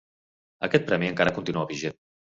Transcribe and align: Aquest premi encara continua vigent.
Aquest 0.67 0.87
premi 0.89 1.09
encara 1.11 1.37
continua 1.37 1.69
vigent. 1.75 1.99